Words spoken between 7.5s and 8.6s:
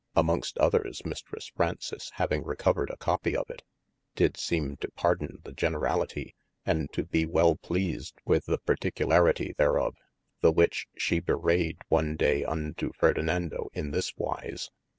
pleased with the